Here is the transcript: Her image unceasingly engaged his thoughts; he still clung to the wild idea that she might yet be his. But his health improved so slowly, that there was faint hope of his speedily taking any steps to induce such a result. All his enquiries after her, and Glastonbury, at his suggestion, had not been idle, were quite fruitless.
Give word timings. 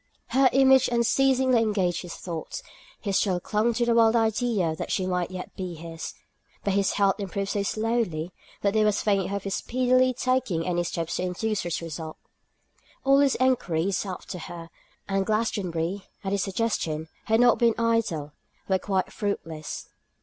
Her 0.29 0.49
image 0.51 0.87
unceasingly 0.87 1.61
engaged 1.61 2.01
his 2.01 2.15
thoughts; 2.15 2.63
he 2.99 3.11
still 3.11 3.39
clung 3.39 3.71
to 3.75 3.85
the 3.85 3.93
wild 3.93 4.15
idea 4.15 4.75
that 4.75 4.91
she 4.91 5.05
might 5.05 5.29
yet 5.29 5.55
be 5.55 5.75
his. 5.75 6.15
But 6.63 6.73
his 6.73 6.93
health 6.93 7.19
improved 7.19 7.51
so 7.51 7.61
slowly, 7.61 8.31
that 8.63 8.73
there 8.73 8.83
was 8.85 9.03
faint 9.03 9.29
hope 9.29 9.35
of 9.35 9.43
his 9.43 9.53
speedily 9.53 10.11
taking 10.15 10.65
any 10.65 10.83
steps 10.85 11.17
to 11.17 11.21
induce 11.21 11.59
such 11.61 11.83
a 11.83 11.85
result. 11.85 12.17
All 13.03 13.19
his 13.19 13.35
enquiries 13.35 14.03
after 14.03 14.39
her, 14.39 14.71
and 15.07 15.23
Glastonbury, 15.23 16.05
at 16.23 16.31
his 16.31 16.41
suggestion, 16.41 17.07
had 17.25 17.39
not 17.39 17.59
been 17.59 17.75
idle, 17.77 18.31
were 18.67 18.79
quite 18.79 19.13
fruitless. 19.13 19.87